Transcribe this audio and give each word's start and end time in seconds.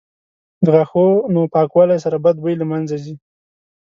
•د 0.63 0.65
غاښونو 0.73 1.41
پاکوالي 1.53 1.97
سره 2.05 2.17
بد 2.25 2.35
بوی 2.43 2.55
له 2.61 2.65
منځه 2.71 2.95
ځي. 3.03 3.15